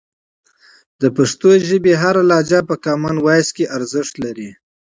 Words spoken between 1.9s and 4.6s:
هره لهجه په کامن وایس کې ارزښت لري.